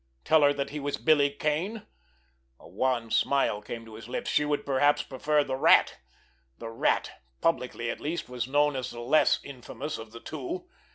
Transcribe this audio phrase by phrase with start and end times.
[0.23, 1.85] Tell her that he was Billy Kane?
[2.59, 4.31] A wan smile came to his lips.
[4.31, 5.99] She would perhaps prefer the Rat!
[6.57, 10.67] The Rat, publicly at least, was known as the less infamous of the two!